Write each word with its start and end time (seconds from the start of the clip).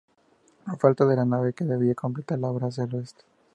Falta 0.81 1.05
la 1.05 1.25
nave 1.25 1.53
que 1.53 1.63
debía 1.63 1.93
completar 1.93 2.39
la 2.39 2.47
obra 2.49 2.65
hacia 2.69 2.85
al 2.85 2.95
oeste. 2.95 3.21